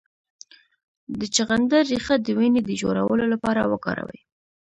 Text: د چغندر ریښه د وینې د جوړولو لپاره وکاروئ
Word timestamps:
د 1.19 1.21
چغندر 1.35 1.83
ریښه 1.91 2.15
د 2.25 2.27
وینې 2.37 2.61
د 2.65 2.71
جوړولو 2.81 3.25
لپاره 3.33 3.61
وکاروئ 3.71 4.19